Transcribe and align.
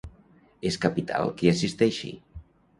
És 0.69 0.79
capital 0.85 1.31
que 1.37 1.47
hi 1.47 1.53
assisteixi. 1.53 2.13